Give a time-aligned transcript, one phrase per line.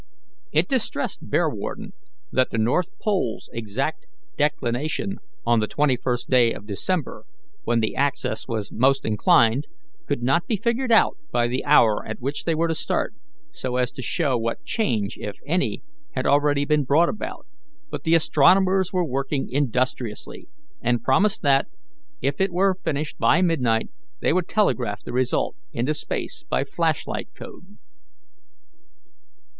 [0.51, 1.93] It distressed Bearwarden
[2.31, 7.23] that the north pole's exact declination on the 21st day of December,
[7.65, 9.67] when the axis was most inclined,
[10.07, 13.13] could not be figured out by the hour at which they were to start,
[13.51, 15.83] so as to show what change, if any,
[16.15, 17.45] had already been brought about,
[17.91, 20.49] but the astronomers were working industriously,
[20.81, 21.67] and promised that,
[22.23, 23.89] if it were finished by midnight,
[24.19, 27.77] they would telegraph the result into space by flash light code.